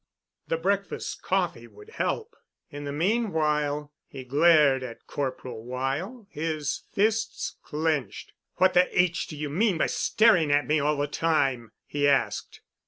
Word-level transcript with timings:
The 0.47 0.57
breakfast 0.57 1.21
coffee 1.21 1.67
would 1.67 1.91
help. 1.91 2.35
In 2.71 2.85
the 2.85 2.91
meanwhile—he 2.91 4.23
glared 4.23 4.81
at 4.81 5.05
Corporal 5.05 5.63
Weyl, 5.63 6.25
his 6.31 6.85
fists 6.91 7.57
clenched. 7.61 8.33
"What 8.55 8.73
the 8.73 8.99
H—— 8.99 9.27
do 9.27 9.37
you 9.37 9.51
mean 9.51 9.77
by 9.77 9.85
staring 9.85 10.49
at 10.51 10.65
me 10.65 10.79
all 10.79 10.97
the 10.97 11.05
time?" 11.05 11.73
he 11.85 12.07
asked. 12.07 12.61